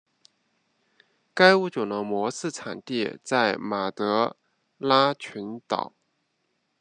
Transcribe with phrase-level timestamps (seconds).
[1.31, 4.35] 该物种的模式产地在马德
[4.79, 5.93] 拉群岛。